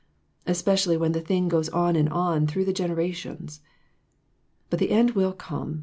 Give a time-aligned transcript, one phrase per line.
[0.47, 3.61] Especially when the thing goes on and on through the generations.
[4.71, 5.79] But the end will come.